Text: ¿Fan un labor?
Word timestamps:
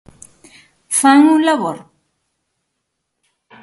¿Fan 0.99 1.21
un 1.35 1.39
labor? 1.47 1.77